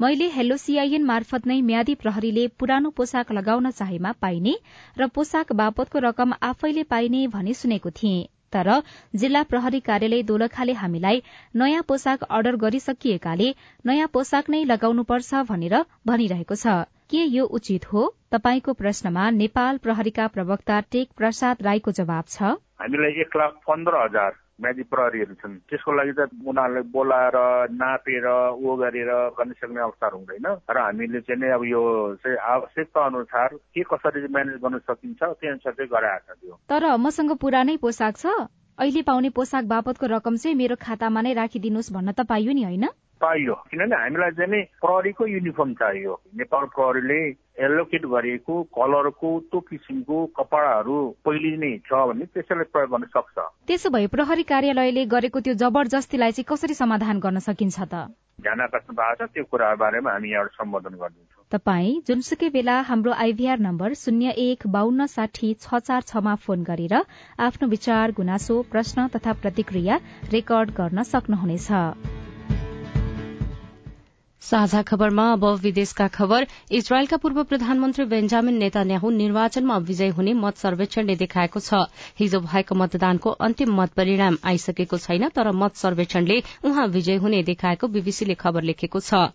[0.00, 4.54] मैले हेलो सीआईएन मार्फत नै म्यादी प्रहरीले पुरानो पोसाक लगाउन चाहेमा पाइने
[4.98, 8.68] र पोसाक बापतको रकम आफैले पाइने भनी सुनेको थिएँ तर
[9.16, 11.22] जिल्ला प्रहरी कार्यालय दोलखाले हामीलाई
[11.56, 13.48] नयाँ पोसाक अर्डर गरिसकिएकाले
[13.84, 16.74] नयाँ पोसाक नै लगाउनुपर्छ भनेर भनिरहेको छ।
[17.10, 18.02] के यो उचित हो?
[18.32, 22.42] तपाईँको प्रश्नमा नेपाल प्रहरीका प्रवक्ता टेक प्रसाद राईको जवाब छ।
[22.80, 27.36] हामीलाई एक लाख पन्ध्र हजार म्यादी प्रहरीहरू छन्। त्यसको लागि त उनीहरूलाई बोलाएर
[27.74, 31.82] नापेर ऊ गरेर गर्न सक्ने अवसर हुँदैन। र हामीले चाहिँ नै अब यो
[32.22, 36.96] चाहिँ आवश्यकता अनुसार के कसरी म्यानेज गर्न सकिन्छ त्यही अनुसार चाहिँ गराएको छ त्यो तर
[36.96, 38.26] मसँग पुरानै पोसाक छ।
[38.78, 42.86] अहिले पाउने पोसाक बापतको रकम चाहिँ मेरो खातामा नै राखिदिनुहोस् भन्न त पाइयो नि होइन?
[43.20, 47.20] पाइयो किनभने हामीलाई चाहिँ नि प्रहरीको युनिफर्म चाहियो। नेपाल प्रहरीले
[47.66, 53.36] एलोकेट गरिएको कलरको त्यो किसिमको कपडाहरू पहिले नै छ भने त्यसैलाई प्रयोग गर्न सक्छ।
[53.68, 58.08] त्यसो भए प्रहरी कार्यालयले गरेको त्यो जबरजस्तीलाई चाहिँ कसरी समाधान गर्न सकिन्छ त?
[58.40, 63.12] ध्यान आकर्षण भएको छ त्यो कुराहरू बारेमा हामी यहाँबाट सम्बोधन गरिदिन्छौँ तपाईँ जुनसुकै बेला हाम्रो
[63.24, 66.94] आइभीआर नम्बर शून्य एक बान्न साठी छ चार छमा फोन गरेर
[67.48, 70.00] आफ्नो विचार गुनासो प्रश्न तथा प्रतिक्रिया
[70.32, 71.68] रेकर्ड गर्न सक्नुहुनेछ।
[74.42, 81.16] साझा खबरमा अब विदेशका खबर। इजरायलका पूर्व प्रधानमन्त्री बेन्जामिन नेतान्याहु निर्वाचनमा विजय हुने मत सर्वेक्षणले
[81.16, 81.82] देखाएको छ।
[82.18, 87.88] हिजो भएको मतदानको अन्तिम मत परिणाम आइसकेको छैन तर मत सर्वेक्षणले उहाँ विजय हुने देखाएको
[87.88, 89.28] बीबीसीले खबर लेखेको छ।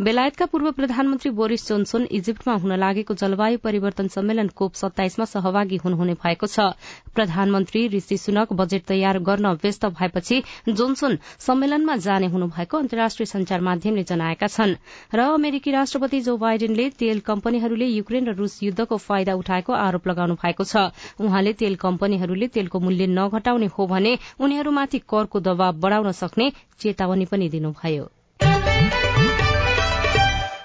[0.00, 6.14] बेलायतका पूर्व प्रधानमन्त्री बोरिस जोन्सन इजिप्टमा हुन लागेको जलवायु परिवर्तन सम्मेलन कोप सत्ताइसमा सहभागी हुनुहुने
[6.14, 6.70] भएको छ।
[7.14, 14.04] प्रधानमन्त्री ऋषि सुनक बजेट तयार गर्न व्यस्त भएपछि जोन्सन सम्मेलनमा जाने हुनुभएको अन्तर्राष्ट्रिय संचार माध्यमले
[14.04, 14.74] जनाएका छन्।
[15.14, 20.34] र अमेरिकी राष्ट्रपति जो बाइडेनले तेल कम्पनीहरूले युक्रेन र रूस युद्धको फाइदा उठाएको आरोप लगाउनु
[20.34, 26.52] भएको छ। उहाँले तेल कम्पनीहरूले तेलको मूल्य नघटाउने हो भने उनीहरूमाथि करको दबाव बढ़ाउन सक्ने
[26.80, 28.19] चेतावनी पनि दिनुभयो।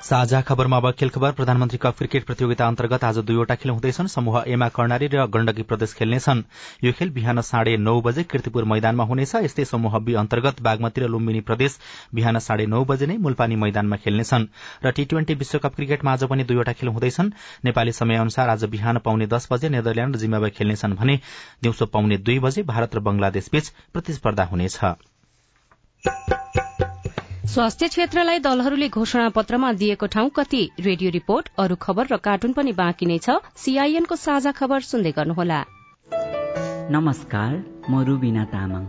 [0.06, 4.44] साझा खबरमा अब खेल खबर। प्रधानमन्त्री कप क्रिकेट प्रतियोगिता अन्तर्गत आज दुईवटा खेल हुँदैछन्। समूह
[4.48, 6.44] एमा कर्णाली र गण्डकी प्रदेश खेल्नेछन्।
[6.84, 11.08] यो खेल बिहान साढे नौ बजे किर्तिपुर मैदानमा हुनेछ। यस्तै समूह बी अन्तर्गत बागमती र
[11.10, 11.80] लुम्बिनी प्रदेश
[12.14, 14.46] बिहान साढे नौ बजे नै मुलपानी मैदानमा खेल्नेछन्।
[14.86, 17.34] र टी ट्वेन्टी विश्वकप क्रिकेटमा आज पनि दुईवटा खेल हुँदैछन्।
[17.66, 21.20] नेपाली समय अनुसार आज बिहान पाउने दस बजे नेदरल्याण्ड र जिम्बावे खेल्नेछन् भने
[21.64, 24.80] दिउँसो पाउने दुई बजे भारत र बंगलादेश बीच प्रतिस्पर्धा हुनेछ।
[27.54, 30.62] स्वास्थ्य क्षेत्रलाई दलहरूले घोषणा पत्रमा दिएको ठाउँ कति?
[30.80, 35.60] रेडियो रिपोर्ट अरू खबर र कार्टुन पनि बाँकी नै छ। सीआईएनको साझा खबर सुन्दै गर्नुहोला।
[36.92, 37.52] नमस्कार
[37.90, 38.84] म रुबिना तामाङ।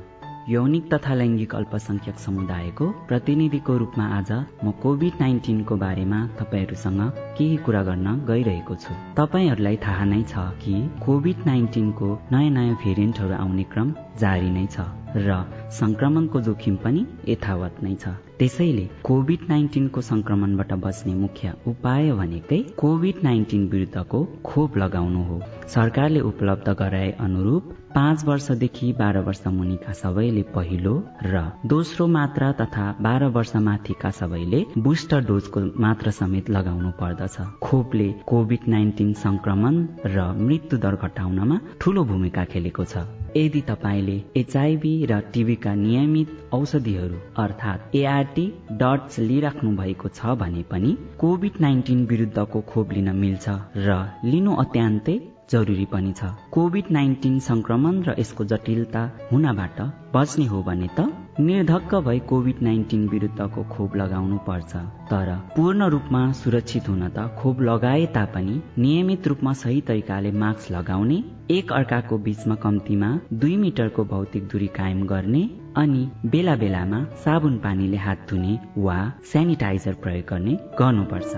[0.49, 4.33] यौनिक तथा लैङ्गिक अल्पसंख्यक समुदायको प्रतिनिधिको रूपमा आज
[4.65, 10.75] म कोभिड नाइन्टिनको बारेमा तपाईँहरूसँग केही कुरा गर्न गइरहेको छु। तपाईँहरूलाई थाहा नै छ कि
[11.07, 13.89] कोभिड नाइन्टिनको नयाँ नयाँ भेरिएन्टहरू आउने क्रम
[14.21, 15.35] जारी नै छ र
[15.73, 23.23] संक्रमणको जोखिम पनि यथावत नै छ। त्यसैले कोभिड नाइन्टिनको संक्रमणबाट बच्ने मुख्य उपाय भनेकै कोभिड
[23.25, 25.37] नाइन्टिन विरुद्धको खोप लगाउनु हो।
[25.75, 27.63] सरकारले उपलब्ध गराए अनुरूप
[27.97, 30.95] पाँच वर्षदेखि बाह्र वर्ष मुनिका सबैले पहिलो
[31.25, 31.35] र
[31.67, 37.26] दोस्रो मात्रा तथा बाह्र वर्ष माथिका सबैले बुस्टर डोजको मात्रा समेत लगाउनु पर्दछ।
[37.63, 39.75] खोपले कोभिड नाइन्टिन संक्रमण
[40.07, 43.05] र मृत्यु दर घटाउनमा ठूलो भूमिका खेलेको छ।
[43.37, 50.97] यदि तपाईँले एचआईभी र टिभीका नियमित औषधिहरू अर्थात् एआरटी डट्स लिइराख्नु भएको छ भने पनि
[51.21, 55.19] कोभिड नाइन्टिन विरुद्धको खोप लिन मिल्छ र लिनु अत्यन्तै
[55.51, 59.81] जरुरी पनि छ। कोभिड नाइन्टिन संक्रमण र यसको जटिलता हुनबाट
[60.17, 64.77] बच्ने हो भने त निर्धक्क भई कोभिड नाइन्टिन विरुद्धको खोप लगाउनु पर्छ
[65.11, 71.19] तर पूर्ण रूपमा सुरक्षित हुन त खोप लगाए तापनि नियमित रूपमा सही तरिकाले मास्क लगाउने
[71.51, 75.43] एक अर्काको बीचमा कम्तीमा दुई मिटरको भौतिक दूरी कायम गर्ने
[75.79, 78.97] अनि बेला बेलामा साबुन पानीले हात धुने वा
[79.33, 81.33] सेनिटाइजर प्रयोग गर्ने गर्नुपर्छ।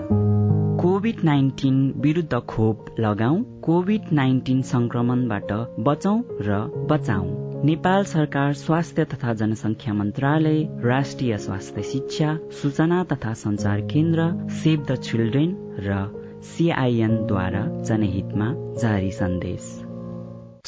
[0.83, 5.53] कोभिड नाइन्टिन विरुद्ध खोप लगाऊ कोभिड नाइन्टिन संक्रमणबाट
[5.89, 6.17] बचौं
[6.47, 7.27] र बचाऊ
[7.65, 14.31] नेपाल सरकार स्वास्थ्य तथा जनसङ्ख्या मन्त्रालय राष्ट्रिय स्वास्थ्य शिक्षा सूचना तथा संचार केन्द्र
[14.63, 15.53] सेभ द चिल्ड्रेन
[15.89, 16.01] र
[16.55, 18.49] सिआइएनद्वारा जनहितमा
[18.81, 19.69] जारी सन्देश।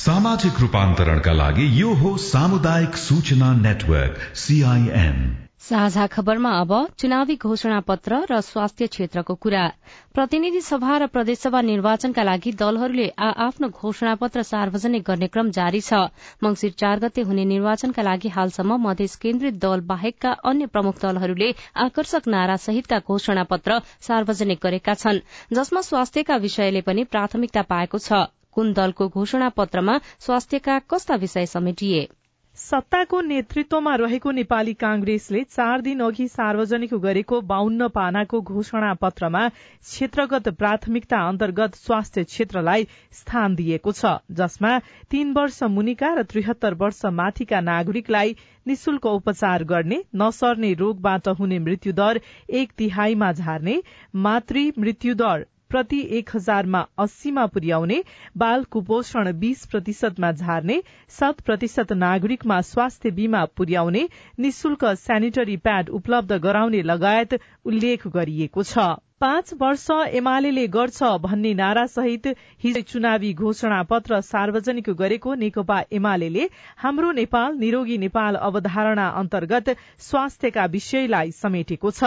[0.00, 5.18] सामाजिक रूपान्तरणका लागि यो हो सामुदायिक सूचना नेटवर्क सीआईएन
[5.60, 9.66] साझा खबरमा अब चुनावी घोषणा पत्र र स्वास्थ्य क्षेत्रको कुरा।
[10.14, 15.80] प्रतिनिधि सभा र प्रदेशसभा निर्वाचनका लागि दलहरूले आ आफ्नो घोषणा पत्र सार्वजनिक गर्ने क्रम जारी
[15.80, 16.00] छ।
[16.42, 21.52] मंगिर चार गते हुने निर्वाचनका लागि हालसम्म मधेस केन्द्रित दल बाहेकका अन्य प्रमुख दलहरूले
[21.86, 28.26] आकर्षक नारा सहितका घोषणा पत्र सार्वजनिक गरेका छन् जसमा स्वास्थ्यका विषयले पनि प्राथमिकता पाएको छ।
[28.52, 32.08] कुन दलको घोषणा पत्रमा स्वास्थ्यका कस्ता विषय समेटिए।
[32.58, 40.48] सत्ताको नेतृत्वमा रहेको नेपाली कांग्रेसले चार दिन अघि सार्वजनिक गरेको बाहन्न पानाको घोषणा पत्रमा क्षेत्रगत
[40.54, 44.72] प्राथमिकता अन्तर्गत स्वास्थ्य क्षेत्रलाई स्थान दिएको छ जसमा
[45.10, 48.36] तीन वर्ष मुनिका र त्रिहत्तर वर्ष माथिका नागरिकलाई
[48.66, 52.20] निशुल्क उपचार गर्ने नसर्ने रोगबाट हुने मृत्युदर
[52.54, 53.80] एक तिहाईमा झार्ने
[54.20, 58.02] मातृ मृत्युदर प्रति एक हजारमा अस्सीमा पुर्याउने
[58.36, 60.80] बाल कुपोषण बीस प्रतिशतमा झार्ने
[61.18, 68.90] शत प्रतिशत नागरिकमा स्वास्थ्य बीमा पुर्याउने निशुल्क सेनिटरी प्याड उपलब्ध गराउने लगायत उल्लेख गरिएको छ।
[69.20, 72.26] पाँच वर्ष एमाले गर्छ भन्ने नारा सहित
[72.62, 79.68] हिजो चुनावी घोषणा पत्र सार्वजनिक गरेको नेकपा एमाले हाम्रो नेपाल निरोगी नेपाल अवधारणा अन्तर्गत
[80.00, 82.04] स्वास्थ्यका विषयलाई समेटेको छ।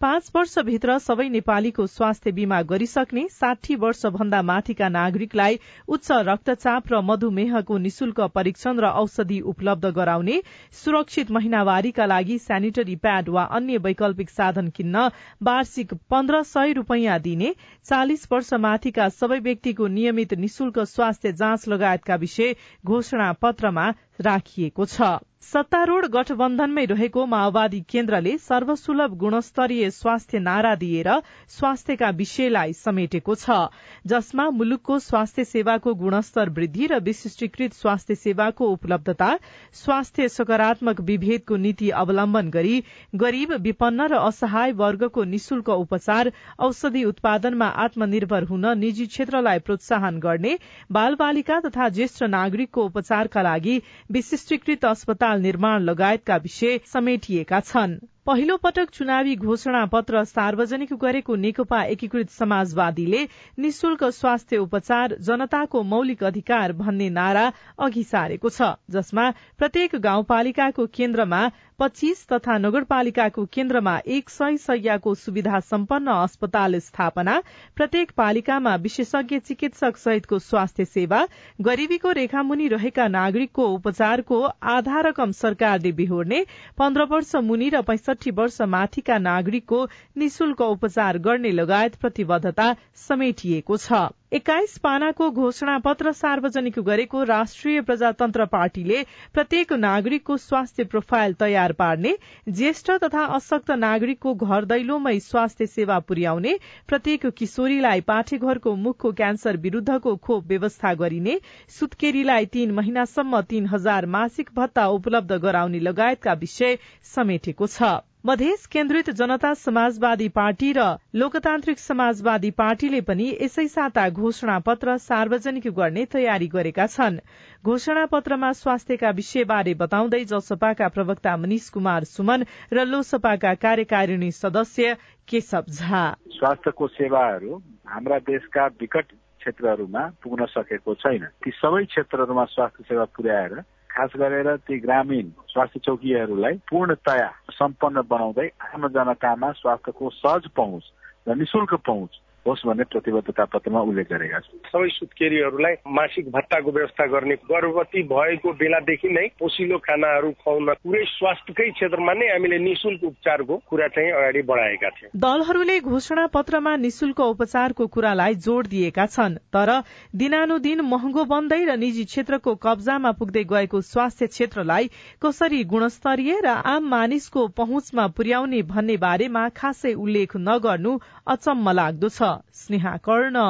[0.00, 5.58] पाँच वर्षभित्र सबै नेपालीको स्वास्थ्य बीमा गरिसक्ने साठी वर्ष भन्दा माथिका नागरिकलाई
[5.88, 10.36] उच्च रक्तचाप र मधुमेहको निशुल्क परीक्षण र औषधि उपलब्ध गराउने
[10.82, 15.08] सुरक्षित महिनावारीका लागि सेनिटरी प्याड वा अन्य वैकल्पिक साधन किन्न
[15.42, 22.20] वार्षिक पन्ध्र सय रूपियाँ दिने चालिस वर्ष माथिका सबै व्यक्तिको नियमित निशुल्क स्वास्थ्य जाँच लगायतका
[22.22, 22.54] विषय
[22.86, 23.88] घोषणा पत्रमा
[24.20, 31.08] राखिएको छ। सत्तारूढ़ गठबन्धनमै रहेको माओवादी केन्द्रले सर्वसुलभ गुणस्तरीय स्वास्थ्य नारा दिएर
[31.50, 33.56] स्वास्थ्यका विषयलाई समेटेको छ
[34.04, 39.28] जसमा मुलुकको स्वास्थ्य सेवाको गुणस्तर वृद्धि र विशिष्टीकृत स्वास्थ्य सेवाको उपलब्धता
[39.74, 42.74] स्वास्थ्य सकारात्मक विभेदको नीति अवलम्बन गरी
[43.16, 46.32] गरीब विपन्न र असहाय वर्गको निशुल्क उपचार
[46.68, 50.58] औषधि उत्पादनमा आत्मनिर्भर हुन निजी क्षेत्रलाई प्रोत्साहन गर्ने
[50.92, 53.80] बाल बालिका तथा ज्येष्ठ नागरिकको उपचारका लागि
[54.12, 61.82] विशिष्टीकृत अस्पताल निर्माण लगायतका विषय समेटिएका छन्। पहिलो पटक चुनावी घोषणा पत्र सार्वजनिक गरेको नेकपा
[61.84, 63.22] एकीकृत समाजवादीले
[63.58, 67.46] निशुल्क स्वास्थ्य उपचार जनताको मौलिक अधिकार भन्ने नारा
[67.78, 71.40] अघि सारेको छ जसमा प्रत्येक गाउँपालिकाको केन्द्रमा
[71.80, 77.38] पच्चीस तथा नगरपालिकाको केन्द्रमा एक सय सयको सुविधा सम्पन्न अस्पताल स्थापना
[77.76, 81.24] प्रत्येक पालिकामा विशेषज्ञ चिकित्सक सहितको स्वास्थ्य सेवा
[81.60, 86.44] गरीबीको रेखामुनि रहेका नागरिकको उपचारको आधा रकम सरकारले बिहोर्ने
[86.78, 87.82] पन्ध्र वर्ष मुनि र
[88.26, 89.84] वर्ष माथिका नागरिकको
[90.16, 92.74] निशुल्क उपचार गर्ने लगायत प्रतिबद्धता
[93.08, 99.02] समेटिएको छ। एक्काइस पानाको घोषणा पत्र सार्वजनिक गरेको राष्ट्रिय प्रजातन्त्र पार्टीले
[99.34, 102.16] प्रत्येक नागरिकको स्वास्थ्य प्रोफाइल तयार पार्ने
[102.48, 110.16] ज्येष्ठ तथा अशक्त नागरिकको घर दैलोमै स्वास्थ्य सेवा पुर्याउने प्रत्येक किशोरीलाई पाठेघरको मुखको क्यान्सर विरूद्धको
[110.16, 116.78] खोप व्यवस्था गरिने सुत्केरीलाई तीन महिनासम्म तीन हजार मासिक भत्ता उपलब्ध गराउने लगायतका विषय
[117.14, 124.58] समेटेको छ। मधेस केन्द्रित जनता समाजवादी पार्टी र लोकतान्त्रिक समाजवादी पार्टीले पनि यसै साता घोषणा
[124.58, 127.18] पत्र सार्वजनिक गर्ने तयारी गरेका छन्।
[127.64, 134.94] घोषणा पत्रमा स्वास्थ्यका विषयबारे बताउँदै जसपाका प्रवक्ता मनिष कुमार सुमन र लोसपाका कार्यकारिणी सदस्य
[135.28, 136.04] केशव झा।
[136.34, 139.06] स्वास्थ्यको सेवाहरू हाम्रा देशका विकट
[139.38, 143.60] क्षेत्रहरूमा पुग्न सकेको छैन। ती सबै क्षेत्रहरूमा स्वास्थ्य सेवा पुर्याएर
[143.98, 150.84] खास गरेर ती ग्रामीण स्वास्थ्य चौकीहरूलाई पूर्णतया सम्पन्न बनाउँदै आम जनतामा स्वास्थ्यको सहज पहुँच
[151.28, 152.10] र निशुल्क पहुँच
[152.46, 158.52] होस् भन्ने प्रतिबद्धता पत्रमा उल्लेख गरेका छन्। सबै सुत्केरीहरूलाई मासिक भत्ताको व्यवस्था गर्ने गर्भवती भएको
[158.60, 164.42] बेलादेखि नै पोसिलो खानाहरू खुवाउन पुरै स्वास्थ्यकै क्षेत्रमा नै हामीले निशुल्क उपचारको कुरा चाहिँ अगाडि
[164.48, 169.70] बढाएका थियौँ। दलहरूले घोषणा पत्रमा निशुल्क उपचारको कुरालाई जोड़ दिएका छन् तर
[170.16, 174.90] दिनानुदिन महँगो बन्दै र निजी क्षेत्रको कब्जामा पुग्दै गएको स्वास्थ्य क्षेत्रलाई
[175.22, 180.98] कसरी गुणस्तरीय र आम मानिसको पहुँचमा पुर्याउने भन्ने बारेमा खासै उल्लेख नगर्नु
[181.28, 183.46] अचम्म लाग्दो छ। स्नेहा कर्ण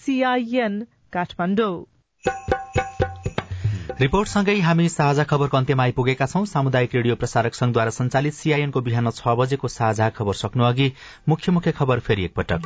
[0.00, 1.74] सीआईएन काठमाडौँ
[4.00, 9.34] रिपोर्टसँगै हामी साझा खबरको अन्त्यमा आइपुगेका छौं। सामुदायिक रेडियो प्रसारक संघद्वारा संचालित सीआईएनको बिहान छ
[9.38, 10.86] बजेको साझा खबर सक्नु अघि
[11.28, 12.60] मुख्य मुख्य खबर फेरि एकपटक।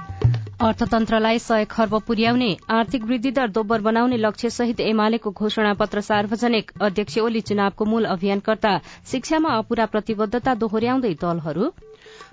[0.62, 6.70] अर्थतन्त्रलाई सय खर्ब पुर्याउने आर्थिक वृद्धि दर दोब्बर बनाउने लक्ष्य सहित एमालेको घोषणा पत्र सार्वजनिक
[6.80, 8.78] अध्यक्ष ओली चुनावको मूल अभियानकर्ता
[9.12, 11.70] शिक्षामा अपूरा प्रतिबद्धता दोहोर्याउँदै दलहरू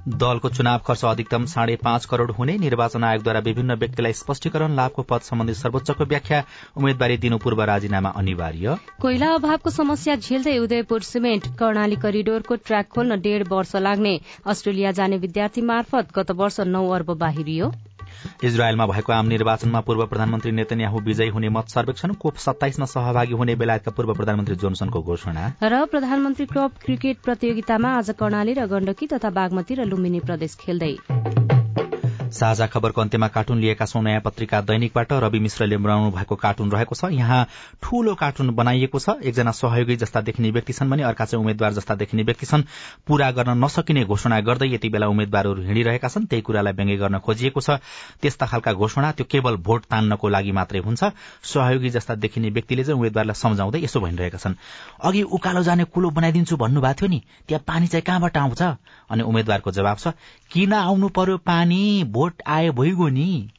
[0.08, 5.22] दलको चुनाव खर्च अधिकतम साढे पाँच करोड़ हुने निर्वाचन आयोगद्वारा विभिन्न व्यक्तिलाई स्पष्टीकरण लाभको पद
[5.22, 6.44] सम्बन्धी सर्वोच्चको व्याख्या
[6.78, 13.20] उम्मेद्वारी दिनु पूर्व राजीनामा अनिवार्य। कोइला अभावको समस्या झेल्दै उदयपुर सिमेन्ट कर्णाली करिडोरको ट्र्याक खोल्न
[13.22, 17.72] डेढ़ वर्ष लाग्ने। अस्ट्रेलिया जाने विद्यार्थी मार्फत गत वर्ष नौ अर्ब बाहिरियो।
[18.44, 23.56] इजरायलमा भएको आम निर्वाचनमा पूर्व प्रधानमन्त्री नेतन्याहु विजयी हुने मत सर्वेक्षण कोप सत्ताइसमा सहभागी हुने
[23.56, 29.30] बेलायतका पूर्व प्रधानमन्त्री जोनसनको घोषणा। र प्रधानमन्त्री कप क्रिकेट प्रतियोगितामा आज कर्णाली र गण्डकी तथा
[29.30, 30.94] बागमती र लुम्बिनी प्रदेश खेल्दै।
[32.32, 36.96] साझा खबरको अन्त्यमा कार्टुन लिएका छौं नयाँ पत्रिका दैनिकबाट रवि मिश्रले बनाउनु भएको कार्टुन रहेको
[36.96, 37.48] छ। यहाँ
[37.84, 41.96] ठूलो कार्टुन बनाइएको छ। एकजना सहयोगी जस्ता देखिने व्यक्ति छन् भने अर्का चाहिँ उम्मेद्वार जस्ता
[41.96, 42.64] देखिने व्यक्ति छन्।
[43.08, 47.62] पूरा गर्न नसकिने घोषणा गर्दै यति बेला उम्मेद्वारहरू हिँडिरहेका छन्। त्यही कुरालाई व्यङ्ग्य गर्न खोजिएको
[47.62, 47.70] छ।
[48.22, 51.04] त्यस्ता खालका घोषणा त्यो केवल भोट तान्नको लागि मात्रै हुन्छ।
[51.44, 54.56] सहयोगी जस्ता देखिने व्यक्तिले चाहिँ उम्मेद्वारलाई सम्झाउँदै यसो भनिरहेका छन्।
[55.04, 58.62] अघि उकालो जाने कुलो बनाइदिन्छु भन्नुभएको थियो नि। त्यहाँ पानी चाहिँ कहाँबाट आउँछ?
[59.12, 60.08] अनि उम्मेद्वारको जवाब छ
[60.52, 62.04] किन आउनु पर्यो पानी?
[62.22, 63.50] भोट आयो भइगयो नि।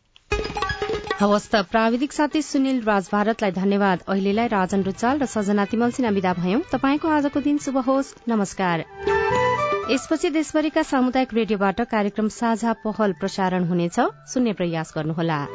[1.20, 6.12] हवस् त प्राविधिक साथी सुनिल राज भारतलाई धन्यवाद। अहिलेलाई राजन रुचाल र सजना तिमल सिन्हा
[6.12, 8.84] विदा भयौं। तपाईँको आजको दिन शुभ होस्। नमस्कार।
[9.90, 15.46] यसपछि देशभरिका सामुदायिक रेडियोबाट कार्यक्रम साझा पहल प्रसारण हुनेछ। सुन्ने प्रयास गर्नुहोला।